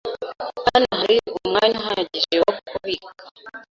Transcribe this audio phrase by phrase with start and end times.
[0.69, 3.23] Hano hari umwanya uhagije wo kubika.